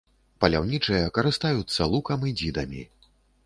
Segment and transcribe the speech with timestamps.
[0.45, 2.83] Паляўнічыя карыстаюцца лукам і дзідамі.